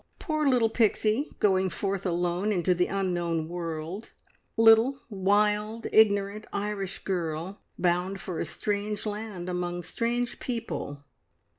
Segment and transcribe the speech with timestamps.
[0.17, 4.13] Poor little Pixie going forth alone into the unknown world
[4.57, 11.03] little, wild, ignorant Irish girl, bound for a strange land among strange people!